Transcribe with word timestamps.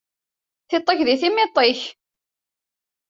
Tiṭ-ik 0.69 0.99
di 1.07 1.15
tmiḍt-ik. 1.21 1.81